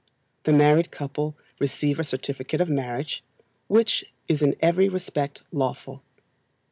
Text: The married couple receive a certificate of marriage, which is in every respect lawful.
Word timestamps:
The 0.45 0.51
married 0.51 0.89
couple 0.89 1.37
receive 1.59 1.99
a 1.99 2.03
certificate 2.03 2.59
of 2.59 2.67
marriage, 2.67 3.23
which 3.67 4.03
is 4.27 4.41
in 4.41 4.55
every 4.59 4.89
respect 4.89 5.43
lawful. 5.51 6.01